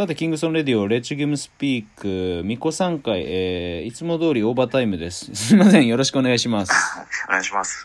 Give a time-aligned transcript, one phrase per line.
[0.00, 5.28] さて、キングソンレディオ、レッチゲームスピーク、ミコ3回、えー、いつも通りオーバータイムです。
[5.36, 6.72] すいません、よろしくお願いします。
[7.28, 7.82] お願いします。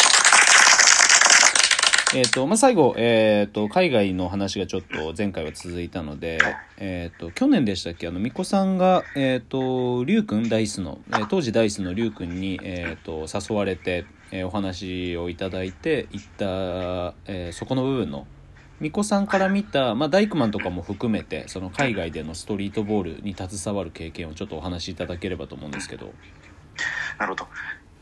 [2.15, 6.37] えっ、と、まあ、最後、えっ、と、海外の話がちょっと前回は続いたので、
[6.77, 16.45] えっ、と、去年でしたっけ、あの、ミコさんが、えっ、と、リュウ君、ダイスの、えー当時ダイスのリュウ君に、えっ、と、誘われて、えーお話をいただいて、行った、
[17.25, 18.25] えーそこの部分の、
[18.79, 26.13] ミコさんから見た、まあ、ダイクマンとかも含めて、その海外でのストリートボールに携わる経験をちょっとお話しいただければと思うんですけど。
[27.17, 27.47] なるほど。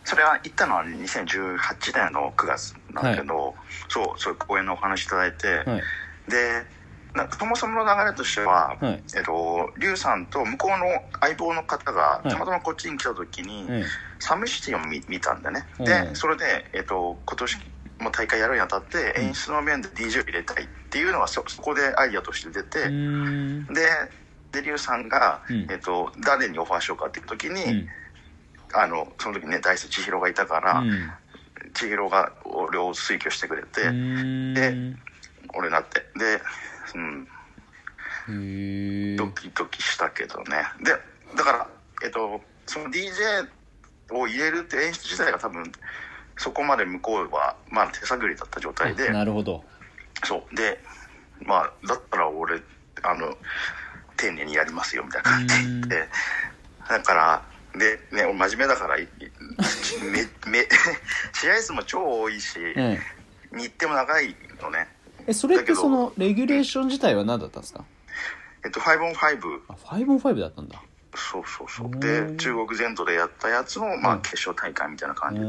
[0.04, 1.58] それは行ったのは2018
[1.94, 3.56] 年の9月なんだけど、
[3.88, 5.82] そう、そういう講演のお話いただいて、はい。
[6.30, 6.66] で、
[7.14, 10.78] なそもそもの流れとしては、はいえっと、リュウさんと向こうの
[11.22, 13.84] 相棒の方がいたまたまこっちに来た時に、え
[14.20, 15.68] サムシティを見見たんだね。
[15.80, 17.58] うんで、それで、えっと、今年
[18.04, 22.80] も大会やるにあたって演出の面で DJ を入れたいっていうのがそそこでアイディアとして出えて。
[22.84, 22.90] で、
[24.52, 27.88] で、リュウさんが、うんえっと、誰にオファーしようかっていう時に、うん。
[28.76, 31.12] あの、その時ね、大志千尋がいたから、うん
[31.74, 33.92] 千尋が俺を推挙してくれて、で
[35.56, 36.02] 俺になって。
[36.18, 36.42] で、
[38.28, 40.64] うん、ドキドキしたけどね。
[40.84, 40.92] で、
[41.36, 41.68] だから、
[42.04, 43.48] えっと、その DJ
[44.12, 45.64] を入れるって演出自体が多分、
[46.38, 49.64] そこまで向こうは、まあ手探りだった状態で、なるほど。
[50.24, 50.56] そう。
[50.56, 50.80] で、
[51.46, 52.62] まあ、だったら俺、
[53.04, 53.36] あの、
[54.18, 56.10] 丁寧にやりますよ、みたいな感じで言って、
[56.90, 57.42] だから、
[57.78, 59.06] で、ね、俺真面目だから、め、
[60.52, 60.68] め、
[61.34, 63.00] 試合数も超多いし、え
[63.52, 64.88] 日程も長いのね。
[65.20, 67.84] ええそれってそのレギュレーション自体は何だったんですか？
[68.66, 70.82] えっと、5 on 5、あ 5on5 だったんだ
[71.16, 71.88] そうそうそう。
[71.88, 72.00] う。
[72.00, 74.22] でん、中国全土でやったやつの、まあ、うん。
[74.22, 75.42] 決勝大会みたいな感じ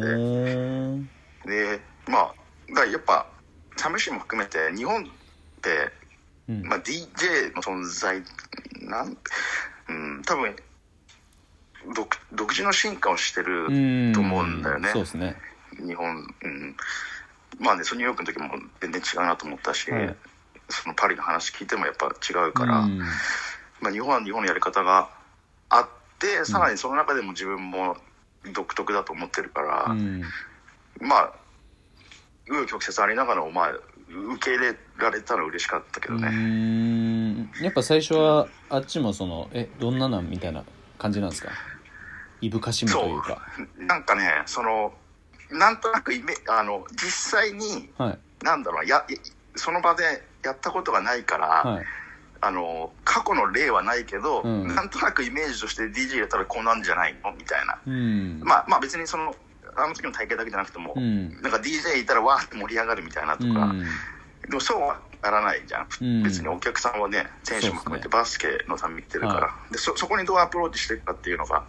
[1.46, 1.76] で。
[1.76, 2.34] で、まあ、
[2.68, 3.26] だからやっぱ、
[3.76, 5.06] サムシも含めて、日本っ
[5.62, 5.92] て、
[6.48, 6.62] うん。
[6.62, 8.22] まあ、DJ の存在
[8.82, 9.16] なん、
[9.88, 10.56] うん、多分
[11.94, 14.12] 独独自の進化をしてるうん。
[14.12, 14.88] と思うんだよね。
[14.90, 15.36] そうですね。
[15.78, 16.76] 日本、うん、
[17.58, 18.48] まあねそのニューヨークの時も
[18.80, 20.16] 全然違うなと思ったし、はい。
[20.68, 22.98] そのパリの話聞いてもやっぱ違うから、うん。
[23.80, 25.10] まあ、日本は日本のやり方が
[25.76, 27.96] あってさらにその中でも自分も
[28.52, 30.22] 独特だと思ってるから、うん。
[31.00, 31.32] まあ
[32.46, 33.82] 紆余曲折ありながらもまあ受
[34.38, 37.50] け入れられたら嬉しかったけどうね、ん。
[37.60, 40.62] やっぱ最初はあっちもそのえどんななんみたいな
[40.98, 41.50] 感じなんですか？
[42.40, 43.42] いぶかしむというか。
[43.78, 44.92] なんかねその
[45.50, 47.10] なんとなくイメあの実
[47.40, 48.18] 際にはい。
[48.44, 49.14] なんだろうやい
[49.56, 50.04] その場で
[50.44, 51.84] やったことがないから、はい。
[52.42, 54.66] あの過去の例はないけど、うん。
[54.66, 57.30] なんとなくイメージとして DJ 入れたらこうなんじゃないの？
[57.30, 58.40] みたいな、うん。
[58.42, 59.36] まあまあ別にその
[59.76, 61.40] あの時の大会だけじゃなくても、うん。
[61.40, 63.84] なんか DJ いたらわーって盛り上がるみたいなとか、うん。
[63.84, 63.86] で
[64.52, 66.22] もそうはならないじゃん、うん。
[66.24, 69.40] 別にお客さんはね選手も含めてバスケのために来てるから。
[69.42, 71.62] はでそそこにどうアプローチしていくかっていうのが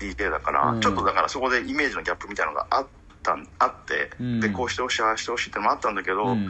[0.00, 0.80] DJ だから、うん。
[0.80, 2.86] ちょっとだからそこでイメージのギャップみたいなのがあっ
[3.22, 4.40] たんあって、うん。
[4.40, 6.48] でこうしてほしいああしてほしいってのもあったんだけど、うん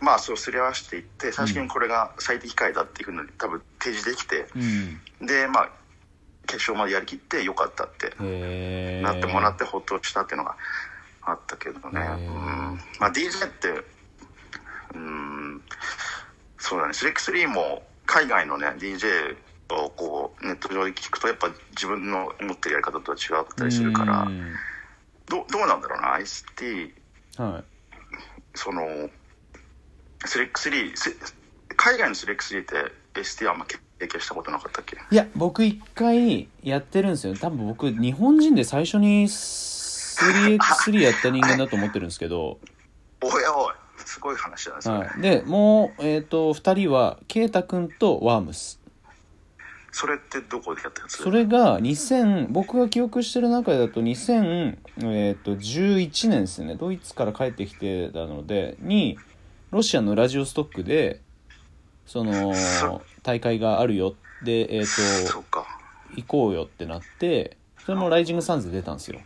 [0.00, 4.46] まあそうすり合わせていって最終的にこれが最適解だっていうふうに多分提示できて、
[5.20, 5.26] うん。
[5.26, 5.70] でまあ
[6.46, 8.08] 決勝までやりきってよかったって
[9.02, 10.56] なってもらってほっとしたっていうのが
[11.22, 12.80] あったけどね、うん。
[12.98, 13.84] まあ DJ って
[14.94, 15.62] うん。
[16.58, 16.92] そうだね。
[16.92, 19.36] スレックスリーも海外のね DJ
[19.70, 24.22] をこうネット上で聞くとやっぱ自分の思ってるやり方とは違ったりするから。
[24.22, 24.52] うん。
[25.26, 26.90] どどうなんだろうな IST
[27.36, 27.64] はい。
[28.54, 28.82] その
[30.24, 31.10] スレックスリーせ
[31.76, 34.98] 海外のスレックスリーって ST はあんま経験したことなかったっけ？
[35.10, 37.34] いや僕一回やってるんですよ。
[37.34, 42.58] 多分僕日本人で最初に 3x3 やった人間だと思ってるんですけど、
[43.22, 43.40] おいおい
[44.04, 48.78] すごい話だねそれ、はい、でもう、えっと2人は圭太君とワームス。
[49.92, 51.22] それってどこでやったやつ？
[51.22, 56.76] それが2000僕が記憶してる中だと2011年ですね。
[56.76, 59.18] ドイツから帰ってきてたのでに
[59.70, 61.20] ロシアのラジオストックで
[62.06, 64.14] そのそ大会があるよ。
[64.42, 65.80] でえっ、とそうか。
[66.16, 69.20] 行こうよってなってそれもライジングサンズで出たんですよ、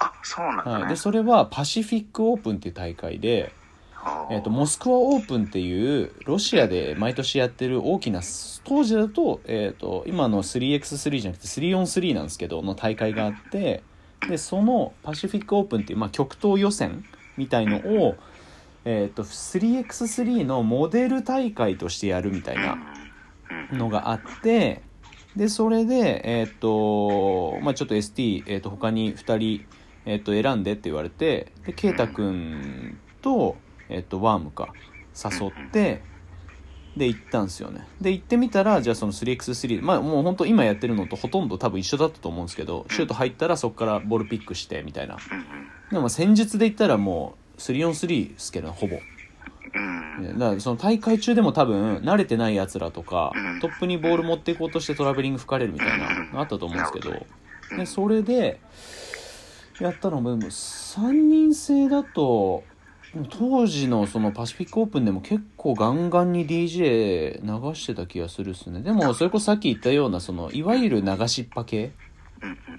[0.00, 3.52] あそうなんだね、はい、でそれはパシフィックオープンっていう大会で、
[4.30, 8.20] えー、とモスクワオープンっていうロシアで毎年やってる大きな
[8.64, 13.82] 当時だと,、えー、と今の 3x3 じゃなくて 3on3 なんですけどの大会があって
[14.28, 17.04] でそのパシフィックオープンっていう、まあ、極東予選
[17.36, 18.16] みたいのを、
[18.84, 22.78] えー、と 3x3 のモデル大会としてやるみたいな
[23.72, 24.82] のがあって
[25.36, 29.66] でそれでえっ、とまあちょっと ST、えー、と他に2人、
[30.04, 33.56] えー、と選んでって言われてで圭太君と,、
[33.88, 34.68] えー、とワームか
[35.14, 36.02] 誘って
[36.96, 37.86] で行ったんですよね。
[38.00, 45.16] で行ってみたらじゃあその 3x3 まあもう本当今やってるのとほとんど多分一緒だったと思うんですけどシュート入ったらそこからボールピックしてみたいな。
[45.90, 48.96] でも戦術で言ったらもう 3on3 ですけどほぼ。
[48.96, 53.60] だからその大会中でも多分慣れてないやつらとかうん。
[53.60, 58.60] トップにボール持っていこうとしてトラベリング吹かれるみたいなのあったと思うんですけどうんでそれで
[59.80, 62.64] やったのもでも3人制だと
[63.30, 68.82] 当時のそのパシフィックオープンでも結構ガンガンに DJ 流してた気がするっすね。
[68.82, 71.92] でもそれこそさっき言ったようなそのいわゆる流しっぱ系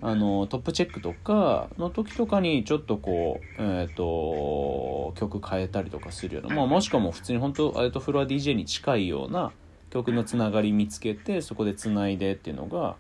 [0.02, 9.52] あのトップチェックとかの時とかにちょっとこう、えー、と曲変えたりとかするような、まあ、もしくはもう普通に本当アウトフロア DJ に近いような
[9.90, 12.96] 曲のつながり見つけてそこでつないでっていうのが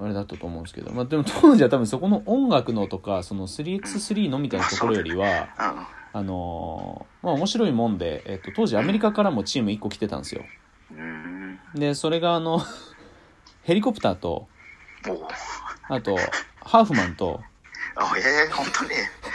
[0.00, 5.48] あれだったと思うんですけど、まあ、でも当時は多分そこの音楽のとかその 3x3 のみたいなところよりは
[6.12, 10.44] あのーまあ面白いもんで、えっと当時アメリカからもチーム1個来てたんですよ。
[10.92, 11.58] うん。
[11.74, 12.62] でそれがあの
[13.62, 14.48] ヘリコプターと
[15.88, 16.16] あと
[16.62, 17.40] ハーフマンと。
[18.00, 18.90] あええ本当に？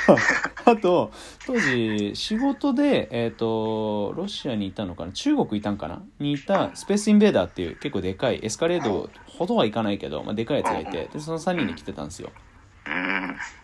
[0.65, 1.11] あと
[1.45, 5.11] 当時仕事で、えー、とロシアにいたのかな？
[5.11, 6.01] 中国いたんかな？
[6.19, 12.31] にいたスペースインベーダーっていう結構でかいエスカレードほどはいかないけど、まあ、でかいやつがいてでその3人で来てたんですよ。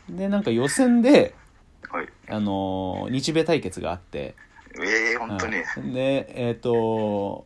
[0.10, 0.18] うん。
[0.18, 1.34] でなんか予選で、
[1.90, 2.10] はい。
[2.30, 4.36] あのー日米対決があって。
[4.81, 5.56] ええ本当に？
[5.56, 5.92] はい。
[5.94, 7.45] でえっ、と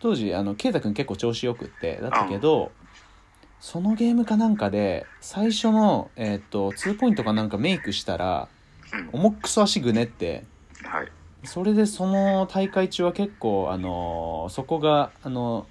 [0.00, 2.72] 当時あの圭太君結構調子よくってだったけど、
[3.60, 8.48] そのゲームかなんかで最初の、えー、と2ポイントかなんかメイクしたら
[8.92, 9.20] うん。
[9.20, 10.44] 重くそ足ぐねって
[10.84, 11.08] はい。
[11.44, 15.66] それでその大会中は結構あのーそこがあの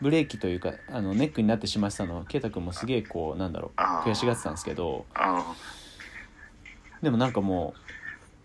[0.00, 5.06] ブレーキというかあのネックになってしまってたのを圭太君もすげえこうなんだろう悔しがってたんですけど。
[5.14, 5.54] あ
[7.02, 7.74] でもなんかも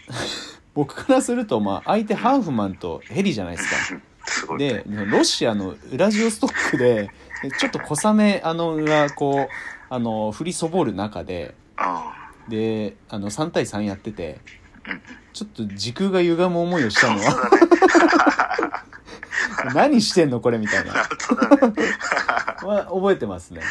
[0.08, 0.14] う
[0.76, 4.02] 僕からするとまあ相手ハーフマンとヘリじゃないですか。
[4.44, 4.60] ーすごい。
[4.60, 7.10] でロシアのウラジオストックで
[7.58, 12.14] ちょっと小雨あのがこうあの降りそぼる中であ
[12.48, 14.40] であの3対3やってて
[14.88, 15.02] あうん。
[15.34, 17.50] ちょっと時空が歪む思いをしたのは
[19.74, 20.94] 何してんのこれみたいな。
[22.68, 23.62] は覚えてますね。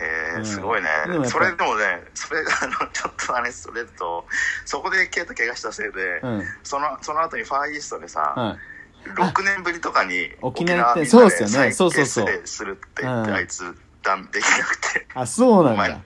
[0.00, 0.42] へうん。
[0.42, 0.88] えすごいね。
[1.24, 4.26] それでもねそれあのちょっと話それると
[4.64, 6.44] そこでケイト怪我したせいで、うん。
[6.62, 8.71] そのその後にファーイーストでさ、はい
[9.04, 11.54] 6年ぶりとかに沖縄行ってそうっすよね。
[11.54, 12.42] 再そうそうそう。
[12.44, 13.36] するって言って、うん。
[13.36, 13.64] あいつ
[14.02, 15.06] ダメできなくて。
[15.14, 16.00] あそうなんだ。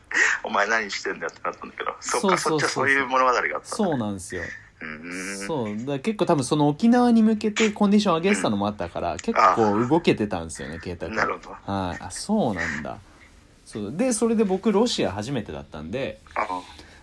[0.44, 2.58] お前お前何してんだよってなったんだけどそっかそうそうそう。
[2.58, 4.42] そっちはそういう物語があったそうなんですよ。
[4.80, 5.46] うん。
[5.46, 5.86] そう。
[5.86, 11.50] だ結構多分その沖縄に向けてコンディション上げてたのもあったから結構動けてたんですよね携帯なるほど。
[11.50, 12.02] はい。
[12.02, 12.98] あそうなんだ。
[13.64, 13.92] そう。
[13.92, 16.46] でそれで僕ロシア初めてだったんであ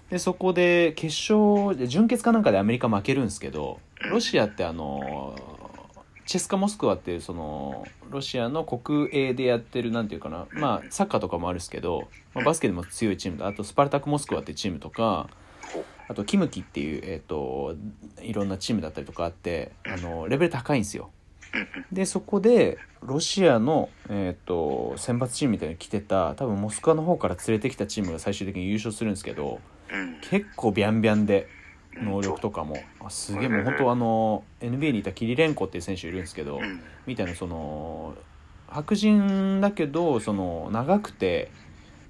[0.09, 4.11] でそこで決勝で準決かなんかでアメリカ負けるんですけどうん。
[4.11, 5.52] ロシアってあの
[6.25, 13.47] チェスカ・モスクワっていうそのロシアの国営でやってるなんていうかなまあサッカーとかもあるんですけど、まあ、バスケでも強いチームだ。
[13.47, 15.29] あとスパルタク・モスクワっていうチームとか
[16.07, 17.75] あとキムキっていう、えー、と
[18.21, 21.09] いろんなチームだったりとかあってあのレベル高いんですよ。
[21.91, 29.59] でそこでロシアの、えー、と選抜チームみたいに来てた多分モスクワの方から連れてきたチームが最終的に優勝するんですけど
[30.21, 31.47] 結構ビャンビャンで
[32.01, 32.77] 能力とかも。
[32.99, 33.45] あすげえ。
[33.47, 33.53] うん。
[33.53, 36.81] もう本当あの NBA にいたキリレンコっていう選手いるんですけど、うん。
[37.05, 38.15] みたいなその
[38.67, 41.51] 白人だけどその長くて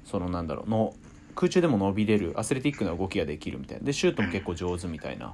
[0.06, 0.94] そのなんだろうの
[1.36, 3.84] 空中でも伸びれるアスレティックな動きができるみたいな。
[3.84, 5.34] でシュートも結構上手みたいな。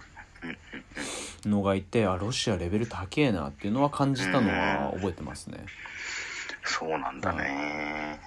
[1.45, 5.65] のがいてあロシアレベル高えなっていうのは感じたのは覚えてますね。
[6.63, 8.19] そうなんだね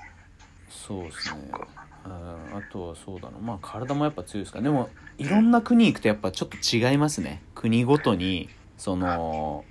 [0.72, 1.40] そうですね。
[1.50, 1.68] そっか。
[2.04, 2.56] うん。
[2.56, 3.38] あとはそうだな。
[3.38, 4.58] まあ体もやっぱ強いですか。
[4.58, 4.88] らでも
[5.18, 7.42] いろんな国行くとやっぱちょっと違いますね。
[7.54, 9.64] 国ごとにその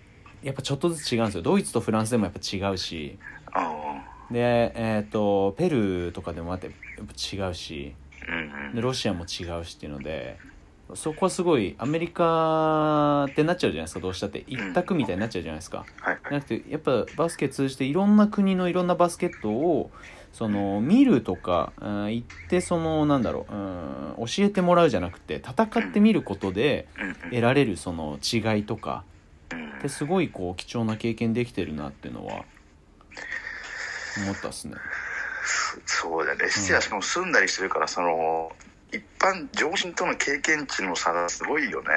[0.44, 1.42] やっぱちょっとずつ違うんですよ。
[1.42, 3.18] ドイツとフランスでもやっぱ違うし。
[3.54, 6.72] あでえっ、とペルーとかでもあってや
[7.04, 7.96] っぱ違うし。
[8.74, 10.38] でロシアも違うしっていうので
[10.94, 14.00] そこはすごいアメリカってなっちゃうじゃないですか。
[14.00, 14.44] どうしたって。
[14.48, 15.86] 一択みたいになっちゃうじゃないですか。
[16.02, 16.20] はい。
[16.22, 19.90] じゃなくてやっぱバスケ通じていろんな国のいろんなバスケットを
[20.34, 23.58] その見るとか、うん、行ってそのなんだろう、う
[24.24, 26.88] ん、教えてもらうじゃなくて戦ってみることで
[27.30, 29.04] 得られるその違いとか
[29.52, 29.70] うん。
[29.78, 32.46] ってすごいこう貴重な経験できてるなっていうのは
[34.24, 34.76] 思ったっすね。
[35.86, 36.50] そうだね。
[36.50, 38.52] シチアしかも住んだりしてるからその
[38.92, 41.90] 一般常人との経験値の差がすごいよね。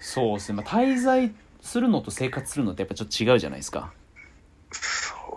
[0.00, 3.92] そうですね、まあ、滞在するのと生活するのってやっぱちょっと違うじゃないですか。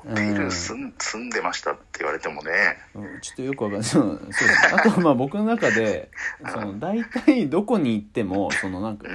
[0.08, 0.34] そううん。
[0.34, 2.52] ペルん住んでましたって言われてもね
[2.96, 3.90] うんちょっとよくわかんない。
[3.90, 4.46] そうそうです。
[4.46, 6.10] ねあとはまあ僕の中で、
[6.52, 9.08] その大体どこに行っても、そのなんか、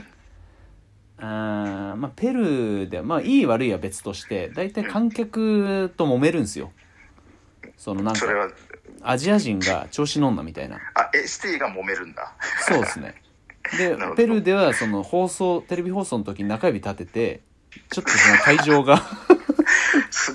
[1.19, 6.73] あーまあペルーでまあいい悪いは別として大体観客と揉めるんですよ。
[7.77, 8.49] そのなんかそれは
[9.03, 10.79] アジア人が調子乗んなみたいな。
[10.95, 12.33] あエスティが揉めるんだ。
[12.61, 13.15] そうですね。
[13.77, 14.15] で なるほど。
[14.17, 17.41] ペルーではその放送テレビ放送の時に中指立てて
[17.91, 19.03] ちょっとその会場が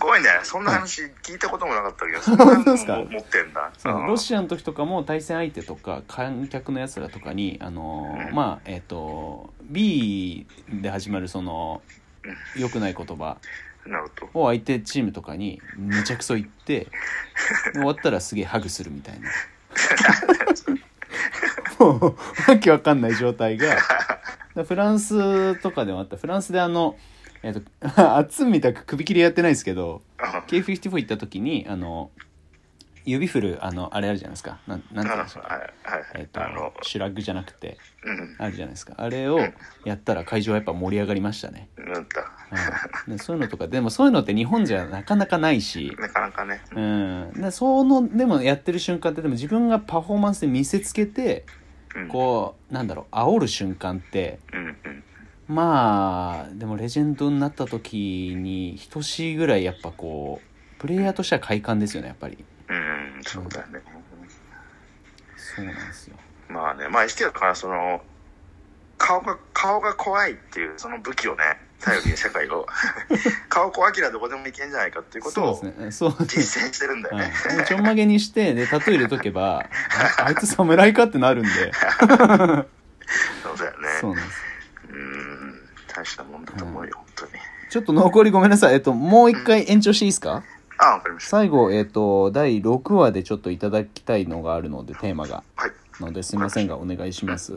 [0.08, 0.30] すごいね。
[0.44, 2.94] そんな話聞いたこともなかったけどそん本当ですか？
[2.94, 3.72] なのも持ってんだ。
[3.78, 4.08] そのうん。
[4.08, 8.36] ロシアの時とかも対戦相手とか観客のやつらとかにあのーうん。
[8.36, 10.48] まあえっ、と B
[10.82, 11.82] で始まるその
[12.56, 13.38] 良くない言葉。
[14.34, 16.90] を相手チームとかにめちゃくそ言ってで
[17.74, 19.30] 終わったらすげえハグするみたいな。
[21.80, 22.16] もう
[22.52, 23.78] わけわかんない状態が。
[24.56, 26.18] でフランスとかでもあった。
[26.18, 26.98] フランスであの
[27.48, 27.54] えっ、
[27.94, 30.02] とあっつんみたく首切りやってないですけど
[30.48, 32.12] K54 行った時にあの
[33.06, 34.60] 指振るあのあれあるじゃないですか。
[34.68, 35.44] なんなんて言うんでしょう。
[35.44, 35.72] はいはい。
[36.16, 36.42] えっ、と
[36.82, 38.36] シュラッグじゃなくてうん。
[38.38, 38.96] あるじゃないですか。
[38.98, 39.40] あれを
[39.86, 42.32] やったら会場はやっぱ盛り上がりましたね、なんだ。
[43.08, 45.96] うん、でそういうのとかでもそういうのって日本じゃなかなかないし。
[45.98, 46.62] なかなかね。
[46.76, 51.46] うん、でそのでもやってる瞬間ってでも自分がパフォーマンスで見せつけて
[51.96, 52.08] うん。
[52.10, 54.97] こうなんだろう煽る瞬間ってうんうん
[55.48, 62.38] まあでもレジェンドになった時に等しいぐらいやっぱこうプレイヤーとしては快感ですよねやっぱり。
[62.70, 63.80] うんそうだよね。
[65.38, 66.18] そうなんですよ。
[66.50, 68.02] まあねまあしてだからその
[68.98, 71.44] 顔が顔が怖いっていうその武器をね
[71.80, 72.68] 頼りに社会を。
[73.48, 75.92] 顔怖けりゃどこでもいけんじゃないかっていうことそうをですね。
[75.92, 79.66] そう実践してるんだよね、はい、ちょんまげにしてでタトゥー入れとけば
[80.20, 81.50] あ あいつ侍かってなるんで。
[83.42, 83.88] そうだよね。
[84.02, 84.42] そうなんです。
[84.42, 84.47] うん
[85.98, 87.32] 大したもんだと思うよ、本当に。
[87.70, 88.76] ちょっと残りごめんなさい。
[88.76, 90.44] えっともう一回延長していいですか？
[90.78, 91.30] あわかりました。
[91.32, 95.44] 最後えっと第6話でちょっといただきたいのがあるのでテーマが。
[95.56, 95.72] はい。
[96.00, 97.54] のですいませんがお願いします